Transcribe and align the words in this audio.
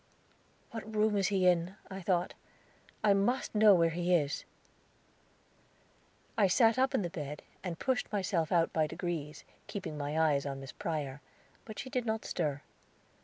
"What 0.71 0.95
room 0.95 1.15
is 1.15 1.27
he 1.27 1.45
in?" 1.45 1.75
I 1.91 2.01
thought. 2.01 2.33
"I 3.03 3.13
must 3.13 3.53
know 3.53 3.75
where 3.75 3.91
he 3.91 4.15
is." 4.15 4.45
I 6.35 6.47
sat 6.47 6.79
up 6.79 6.95
in 6.95 7.03
the 7.03 7.09
bed, 7.11 7.43
and 7.63 7.77
pushed 7.77 8.11
myself 8.11 8.51
out 8.51 8.73
by 8.73 8.87
degrees, 8.87 9.45
keeping 9.67 9.99
my 9.99 10.19
eyes 10.19 10.43
on 10.47 10.59
Miss 10.59 10.71
Prior; 10.71 11.21
but 11.65 11.77
she 11.77 11.91
did 11.91 12.07
not 12.07 12.25
stir. 12.25 12.63